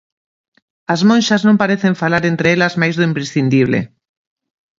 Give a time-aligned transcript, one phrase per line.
[0.93, 3.79] As monxas non parecen falar entre elas máis do imprescindible.